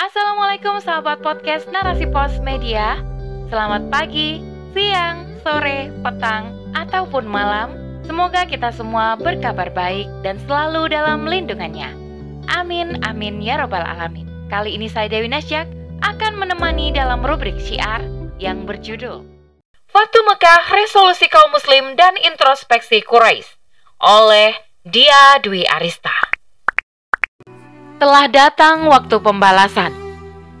[0.00, 3.04] Assalamualaikum sahabat podcast Narasi Pos Media.
[3.52, 4.40] Selamat pagi,
[4.72, 7.76] siang, sore, petang, ataupun malam.
[8.08, 11.92] Semoga kita semua berkabar baik dan selalu dalam lindungannya.
[12.48, 14.24] Amin, amin ya robbal alamin.
[14.48, 15.68] Kali ini saya Dewi Nasyak
[16.00, 18.00] akan menemani dalam rubrik syiar
[18.40, 19.20] yang berjudul
[19.84, 23.52] Fatu Mekah, Resolusi Kaum Muslim dan Introspeksi Quraisy
[24.00, 26.39] oleh Dia Dwi Arista
[28.00, 29.92] telah datang waktu pembalasan.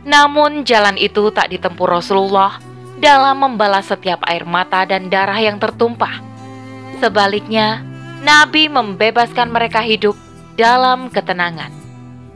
[0.04, 2.60] Namun jalan itu tak ditempuh Rasulullah
[3.00, 6.20] dalam membalas setiap air mata dan darah yang tertumpah.
[7.00, 7.80] Sebaliknya,
[8.20, 10.12] Nabi membebaskan mereka hidup
[10.60, 11.72] dalam ketenangan.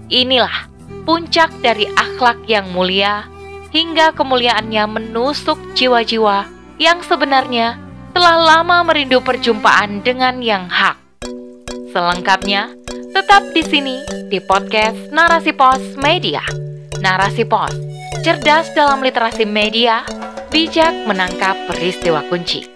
[0.08, 0.72] Inilah
[1.04, 3.28] puncak dari akhlak yang mulia
[3.76, 6.48] hingga kemuliaannya menusuk jiwa-jiwa
[6.80, 7.76] yang sebenarnya
[8.16, 10.96] telah lama merindu perjumpaan dengan yang hak.
[11.92, 12.72] Selengkapnya,
[13.14, 14.02] Tetap di sini
[14.34, 16.42] di podcast Narasi Pos Media.
[16.98, 17.70] Narasi Pos,
[18.26, 20.02] cerdas dalam literasi media,
[20.50, 22.66] bijak menangkap peristiwa kunci.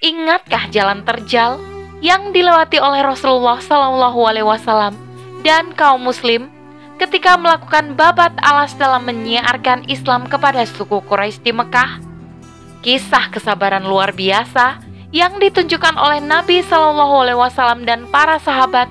[0.00, 1.60] Ingatkah jalan terjal
[2.00, 4.96] yang dilewati oleh Rasulullah Shallallahu Alaihi Wasallam
[5.44, 6.48] dan kaum Muslim
[6.96, 12.00] ketika melakukan babat alas dalam menyiarkan Islam kepada suku Quraisy di Mekah?
[12.80, 14.80] Kisah kesabaran luar biasa
[15.12, 18.88] yang ditunjukkan oleh Nabi Shallallahu Alaihi Wasallam dan para sahabat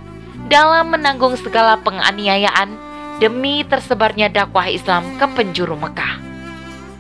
[0.48, 2.72] dalam menanggung segala penganiayaan
[3.20, 6.24] demi tersebarnya dakwah Islam ke penjuru Mekah.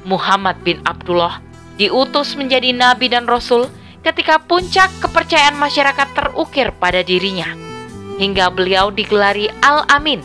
[0.08, 1.44] Muhammad bin Abdullah
[1.80, 3.68] diutus menjadi nabi dan rasul
[4.04, 7.52] ketika puncak kepercayaan masyarakat terukir pada dirinya,
[8.16, 10.24] hingga beliau digelari Al-Amin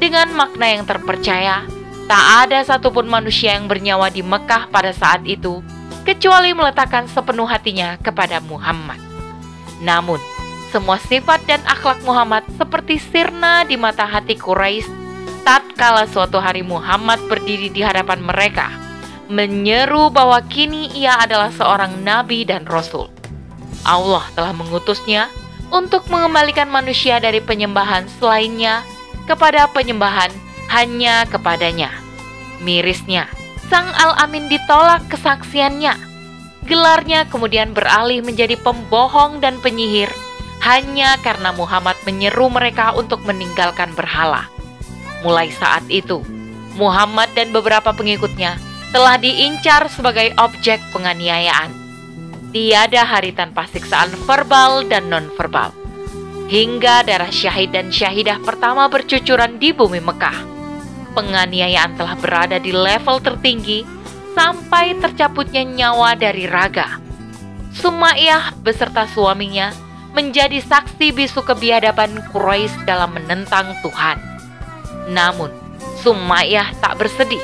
[0.00, 1.64] dengan makna yang terpercaya.
[2.10, 5.62] Tak ada satupun manusia yang bernyawa di Mekah pada saat itu
[6.02, 8.98] kecuali meletakkan sepenuh hatinya kepada Muhammad.
[9.78, 10.18] Namun,
[10.70, 14.86] semua sifat dan akhlak Muhammad seperti sirna di mata hati Quraisy
[15.42, 18.70] tatkala suatu hari Muhammad berdiri di hadapan mereka,
[19.26, 23.10] menyeru bahwa kini ia adalah seorang nabi dan rasul.
[23.82, 25.26] Allah telah mengutusnya
[25.74, 28.86] untuk mengembalikan manusia dari penyembahan selainnya
[29.26, 30.30] kepada penyembahan
[30.70, 31.90] hanya kepadanya.
[32.62, 33.26] Mirisnya,
[33.66, 35.96] Sang Al-Amin ditolak kesaksiannya.
[36.68, 40.12] Gelarnya kemudian beralih menjadi pembohong dan penyihir
[40.60, 44.48] hanya karena Muhammad menyeru mereka untuk meninggalkan berhala.
[45.24, 46.20] Mulai saat itu,
[46.76, 48.56] Muhammad dan beberapa pengikutnya
[48.92, 51.72] telah diincar sebagai objek penganiayaan.
[52.50, 55.70] Tiada hari tanpa siksaan verbal dan non-verbal.
[56.50, 60.50] Hingga darah syahid dan syahidah pertama bercucuran di bumi Mekah
[61.12, 63.82] penganiayaan telah berada di level tertinggi
[64.34, 67.02] sampai tercabutnya nyawa dari raga.
[67.74, 69.74] Sumaiyah beserta suaminya
[70.16, 74.18] menjadi saksi bisu kebiadaban Quraisy dalam menentang Tuhan.
[75.10, 75.50] Namun,
[76.02, 77.42] Sumaiyah tak bersedih.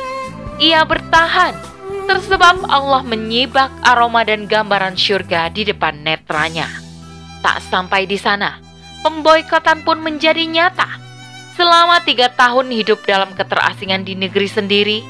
[0.56, 1.52] Ia bertahan
[2.08, 6.66] tersebab Allah menyibak aroma dan gambaran syurga di depan netranya.
[7.44, 8.58] Tak sampai di sana,
[9.04, 11.06] pemboikotan pun menjadi nyata
[11.56, 15.00] Selama tiga tahun hidup dalam keterasingan di negeri sendiri,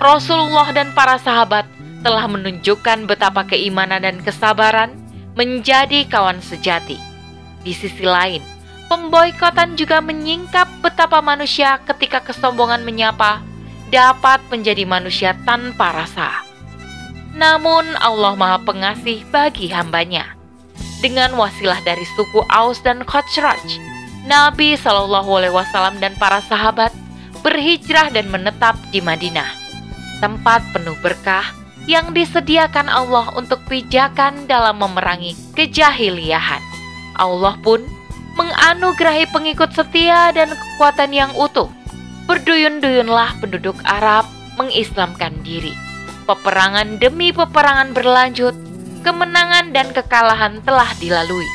[0.00, 1.68] Rasulullah dan para sahabat
[2.00, 4.96] telah menunjukkan betapa keimanan dan kesabaran
[5.38, 6.98] menjadi kawan sejati.
[7.60, 8.40] Di sisi lain,
[8.88, 13.44] pemboikotan juga menyingkap betapa manusia ketika kesombongan menyapa
[13.92, 16.46] dapat menjadi manusia tanpa rasa.
[17.34, 20.34] Namun Allah Maha Pengasih bagi hambanya.
[21.00, 23.80] Dengan wasilah dari suku Aus dan Khosraj,
[24.28, 26.92] Nabi Shallallahu Alaihi Wasallam dan para sahabat
[27.40, 29.48] berhijrah dan menetap di Madinah,
[30.20, 36.60] tempat penuh berkah yang disediakan Allah untuk pijakan dalam memerangi kejahiliahan.
[37.16, 37.84] Allah pun
[38.36, 41.68] menganugerahi pengikut setia dan kekuatan yang utuh.
[42.24, 44.24] Berduyun-duyunlah penduduk Arab
[44.54, 45.74] mengislamkan diri.
[46.28, 48.54] Peperangan demi peperangan berlanjut,
[49.02, 51.48] kemenangan dan kekalahan telah dilalui.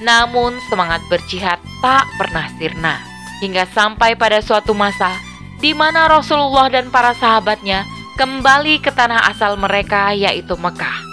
[0.00, 2.96] Namun semangat berjihad tak pernah sirna.
[3.38, 5.14] Hingga sampai pada suatu masa
[5.58, 7.86] di mana Rasulullah dan para sahabatnya
[8.18, 11.06] kembali ke tanah asal mereka yaitu Mekah.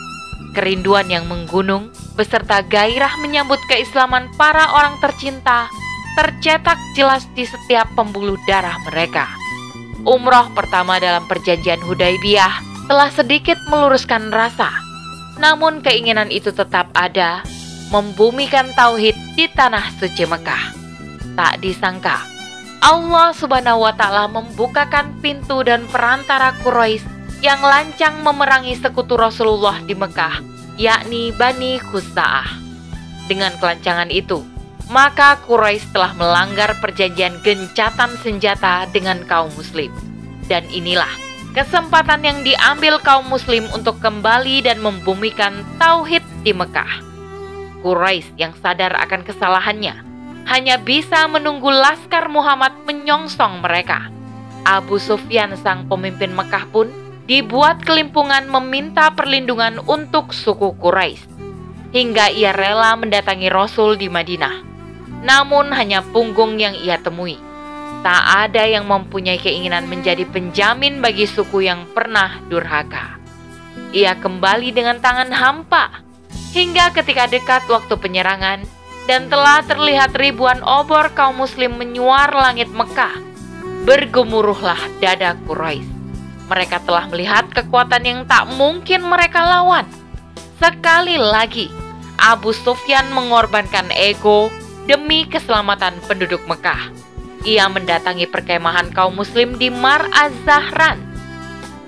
[0.57, 5.69] Kerinduan yang menggunung beserta gairah menyambut keislaman para orang tercinta
[6.17, 9.29] tercetak jelas di setiap pembuluh darah mereka.
[10.01, 14.73] Umroh pertama dalam perjanjian Hudaibiyah telah sedikit meluruskan rasa.
[15.37, 17.45] Namun keinginan itu tetap ada
[17.93, 20.73] membumikan tauhid di tanah suci Mekah.
[21.37, 22.17] Tak disangka,
[22.83, 27.07] Allah Subhanahu wa taala membukakan pintu dan perantara Quraisy
[27.39, 30.41] yang lancang memerangi sekutu Rasulullah di Mekah,
[30.75, 32.47] yakni Bani Khusa'ah.
[33.25, 34.45] Dengan kelancangan itu,
[34.89, 39.89] maka Quraisy telah melanggar perjanjian gencatan senjata dengan kaum muslim.
[40.45, 41.09] Dan inilah
[41.57, 47.01] kesempatan yang diambil kaum muslim untuk kembali dan membumikan tauhid di Mekah.
[47.81, 50.04] Quraisy yang sadar akan kesalahannya
[50.45, 54.09] hanya bisa menunggu laskar Muhammad menyongsong mereka.
[54.65, 56.89] Abu Sufyan sang pemimpin Mekah pun
[57.25, 61.25] dibuat kelimpungan meminta perlindungan untuk suku Quraisy
[61.93, 64.75] hingga ia rela mendatangi Rasul di Madinah
[65.25, 67.41] namun hanya punggung yang ia temui.
[68.05, 73.17] Tak ada yang mempunyai keinginan menjadi penjamin bagi suku yang pernah durhaka.
[73.89, 76.05] Ia kembali dengan tangan hampa
[76.53, 78.61] hingga ketika dekat waktu penyerangan
[79.05, 83.13] dan telah terlihat ribuan obor kaum muslim menyuar langit Mekah.
[83.85, 85.85] Bergemuruhlah dada Quraisy.
[86.45, 89.85] Mereka telah melihat kekuatan yang tak mungkin mereka lawan.
[90.57, 91.69] Sekali lagi,
[92.17, 94.49] Abu Sufyan mengorbankan ego,
[94.89, 96.89] demi keselamatan penduduk Mekah.
[97.45, 100.97] Ia mendatangi perkemahan kaum muslim di Mar Az-Zahran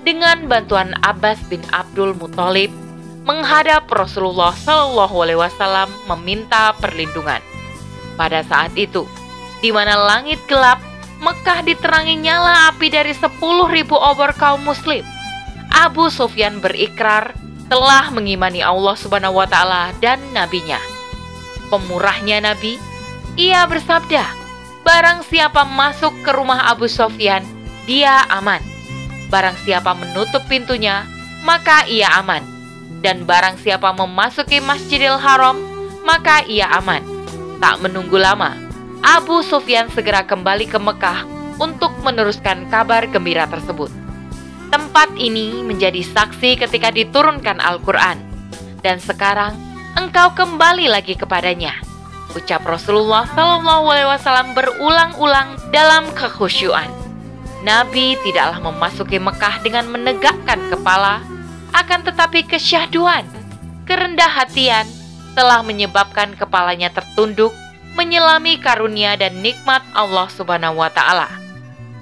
[0.06, 2.70] dengan bantuan Abbas bin Abdul Muthalib
[3.28, 7.44] menghadap Rasulullah Shallallahu Alaihi Wasallam meminta perlindungan.
[8.16, 9.04] Pada saat itu,
[9.60, 10.80] di mana langit gelap,
[11.20, 15.04] Mekah diterangi nyala api dari sepuluh ribu obor kaum muslim.
[15.68, 17.36] Abu Sufyan berikrar
[17.68, 20.80] telah mengimani Allah Subhanahu wa taala dan nabinya.
[21.68, 22.80] Pemurahnya nabi
[23.36, 24.24] ia bersabda,
[24.88, 27.44] Barang siapa masuk ke rumah Abu Sofyan,
[27.84, 28.64] dia aman.
[29.28, 31.04] Barang siapa menutup pintunya,
[31.44, 32.57] maka ia aman.
[32.98, 35.58] Dan barang siapa memasuki Masjidil Haram,
[36.02, 37.02] maka ia aman.
[37.62, 38.54] Tak menunggu lama,
[39.02, 41.26] Abu Sufyan segera kembali ke Mekah
[41.58, 43.90] untuk meneruskan kabar gembira tersebut.
[44.68, 48.18] Tempat ini menjadi saksi ketika diturunkan Al-Quran.
[48.78, 49.58] Dan sekarang
[49.98, 51.88] engkau kembali lagi kepadanya
[52.36, 56.88] ucap Rasulullah Wasallam berulang-ulang dalam kekhusyuan.
[57.64, 61.24] Nabi tidaklah memasuki Mekah dengan menegakkan kepala,
[61.72, 63.24] akan tetapi kesyahduan,
[63.84, 64.86] kerendah hatian
[65.32, 67.54] telah menyebabkan kepalanya tertunduk
[67.98, 71.26] menyelami karunia dan nikmat Allah Subhanahu wa taala.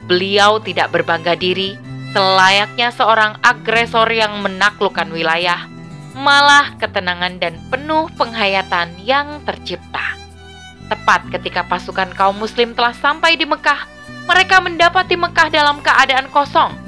[0.05, 1.81] Beliau tidak berbangga diri
[2.17, 5.69] selayaknya seorang agresor yang menaklukkan wilayah,
[6.17, 10.17] malah ketenangan dan penuh penghayatan yang tercipta.
[10.89, 13.85] Tepat ketika pasukan kaum muslim telah sampai di Mekah,
[14.25, 16.86] mereka mendapati Mekah dalam keadaan kosong.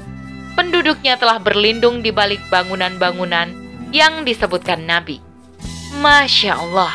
[0.59, 3.47] Penduduknya telah berlindung di balik bangunan-bangunan
[3.95, 5.23] yang disebutkan Nabi.
[6.03, 6.91] Masya Allah,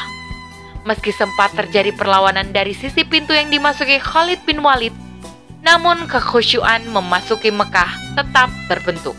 [0.85, 4.93] meski sempat terjadi perlawanan dari sisi pintu yang dimasuki Khalid bin Walid,
[5.65, 7.89] namun kekhusyuan memasuki Mekah
[8.21, 9.17] tetap terbentuk.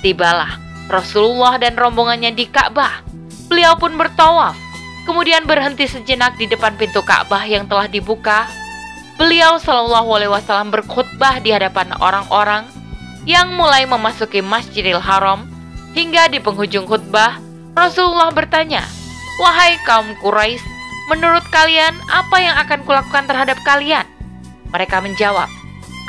[0.00, 0.56] Tibalah
[0.88, 3.04] Rasulullah dan rombongannya di Ka'bah.
[3.52, 4.56] Beliau pun bertawaf
[5.04, 8.48] kemudian berhenti sejenak di depan pintu Ka'bah yang telah dibuka.
[9.20, 12.75] Beliau Shallallahu Alaihi Wasallam berkhutbah di hadapan orang-orang
[13.26, 15.44] yang mulai memasuki Masjidil Haram
[15.92, 17.42] hingga di penghujung khutbah
[17.76, 18.80] Rasulullah bertanya,
[19.42, 20.64] "Wahai kaum Quraisy,
[21.12, 24.08] menurut kalian apa yang akan kulakukan terhadap kalian?"
[24.72, 25.50] Mereka menjawab,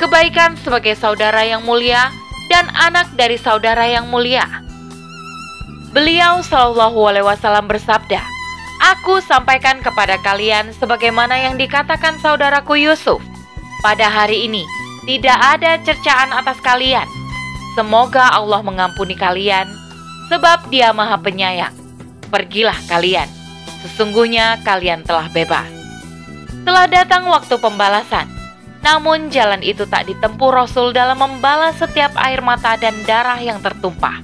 [0.00, 2.08] "Kebaikan sebagai saudara yang mulia
[2.48, 4.48] dan anak dari saudara yang mulia."
[5.92, 8.20] Beliau Shallallahu Alaihi Wasallam bersabda,
[8.78, 13.18] Aku sampaikan kepada kalian sebagaimana yang dikatakan saudaraku Yusuf.
[13.82, 14.62] Pada hari ini,
[15.08, 17.08] tidak ada cercaan atas kalian.
[17.72, 19.64] Semoga Allah mengampuni kalian,
[20.28, 21.72] sebab dia maha penyayang.
[22.28, 23.24] Pergilah kalian,
[23.80, 25.64] sesungguhnya kalian telah bebas.
[26.68, 28.28] Telah datang waktu pembalasan,
[28.84, 34.20] namun jalan itu tak ditempuh Rasul dalam membalas setiap air mata dan darah yang tertumpah.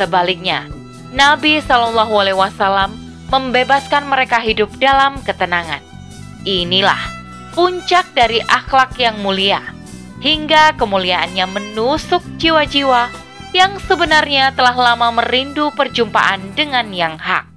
[0.00, 0.64] Sebaliknya,
[1.12, 2.96] Nabi Shallallahu Alaihi Wasallam
[3.28, 5.84] membebaskan mereka hidup dalam ketenangan.
[6.48, 7.00] Inilah
[7.52, 9.75] puncak dari akhlak yang mulia,
[10.20, 13.08] hingga kemuliaannya menusuk jiwa-jiwa
[13.54, 17.48] yang sebenarnya telah lama merindu perjumpaan dengan yang hak.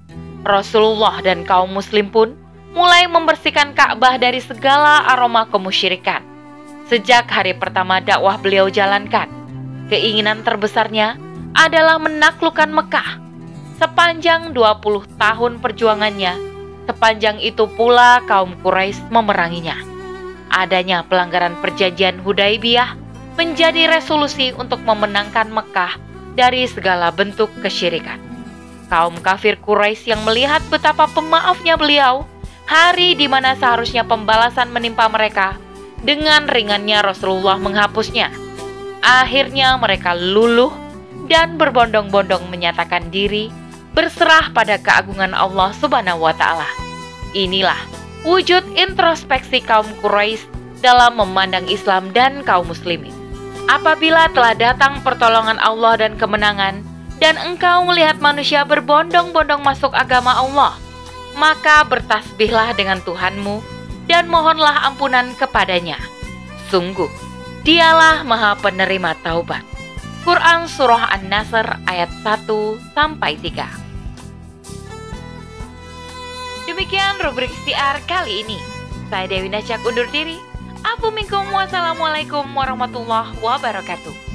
[0.44, 2.32] Rasulullah dan kaum muslim pun
[2.72, 6.24] mulai membersihkan Ka'bah dari segala aroma kemusyrikan.
[6.88, 9.28] Sejak hari pertama dakwah beliau jalankan,
[9.92, 11.20] keinginan terbesarnya
[11.54, 13.30] adalah menaklukkan Mekah
[13.80, 16.36] Sepanjang 20 tahun perjuangannya,
[16.84, 19.89] sepanjang itu pula kaum Quraisy memeranginya.
[20.50, 22.98] Adanya pelanggaran perjanjian Hudaibiyah
[23.38, 25.96] menjadi resolusi untuk memenangkan Mekah
[26.34, 28.18] dari segala bentuk kesyirikan.
[28.90, 32.26] Kaum kafir Quraisy yang melihat betapa pemaafnya beliau,
[32.66, 35.54] hari di mana seharusnya pembalasan menimpa mereka,
[36.02, 38.34] dengan ringannya Rasulullah menghapusnya.
[39.00, 40.74] Akhirnya mereka luluh
[41.30, 43.48] dan berbondong-bondong menyatakan diri
[43.94, 46.66] berserah pada keagungan Allah Subhanahu wa taala.
[47.30, 47.78] Inilah
[48.22, 50.44] wujud introspeksi kaum Quraisy
[50.84, 53.12] dalam memandang Islam dan kaum muslimin.
[53.70, 56.82] Apabila telah datang pertolongan Allah dan kemenangan,
[57.20, 60.74] dan engkau melihat manusia berbondong-bondong masuk agama Allah,
[61.36, 63.60] maka bertasbihlah dengan Tuhanmu
[64.08, 66.00] dan mohonlah ampunan kepadanya.
[66.72, 67.12] Sungguh,
[67.62, 69.62] dialah maha penerima taubat.
[70.24, 72.48] Quran Surah An-Nasr ayat 1
[72.96, 73.79] sampai 3.
[76.80, 78.56] Demikian rubrik siar kali ini.
[79.12, 80.40] Saya Dewi Nasyak undur diri.
[80.80, 84.29] Assalamualaikum warahmatullahi wabarakatuh.